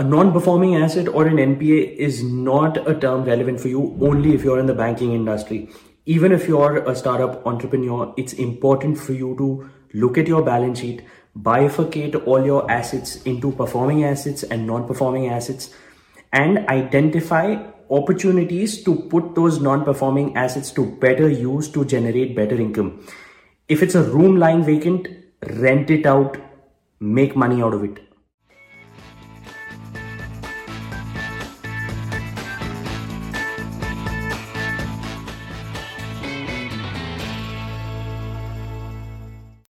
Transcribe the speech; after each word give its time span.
a 0.00 0.02
non-performing 0.02 0.76
asset 0.76 1.08
or 1.08 1.26
an 1.26 1.36
NPA 1.36 1.94
is 1.94 2.22
not 2.24 2.78
a 2.88 2.94
term 2.98 3.24
relevant 3.24 3.60
for 3.60 3.68
you 3.68 3.98
only 4.00 4.34
if 4.34 4.42
you're 4.42 4.58
in 4.58 4.64
the 4.64 4.74
banking 4.74 5.12
industry. 5.12 5.68
Even 6.06 6.32
if 6.32 6.48
you're 6.48 6.78
a 6.88 6.96
startup 6.96 7.46
entrepreneur, 7.46 8.14
it's 8.16 8.32
important 8.32 8.96
for 8.96 9.12
you 9.12 9.34
to 9.36 9.68
look 9.92 10.16
at 10.16 10.26
your 10.26 10.42
balance 10.42 10.78
sheet, 10.78 11.02
bifurcate 11.38 12.26
all 12.26 12.46
your 12.46 12.70
assets 12.70 13.16
into 13.24 13.52
performing 13.52 14.02
assets 14.04 14.42
and 14.42 14.66
non-performing 14.66 15.28
assets, 15.28 15.68
and 16.32 16.66
identify 16.70 17.62
opportunities 17.90 18.82
to 18.82 18.94
put 18.94 19.34
those 19.34 19.60
non-performing 19.60 20.34
assets 20.34 20.70
to 20.70 20.86
better 21.06 21.28
use 21.28 21.68
to 21.68 21.84
generate 21.84 22.34
better 22.34 22.58
income. 22.58 23.06
If 23.68 23.82
it's 23.82 23.94
a 23.94 24.02
room 24.02 24.38
lying 24.38 24.64
vacant, 24.64 25.08
rent 25.42 25.90
it 25.90 26.06
out, 26.06 26.38
make 27.00 27.36
money 27.36 27.60
out 27.60 27.74
of 27.74 27.84
it. 27.84 28.09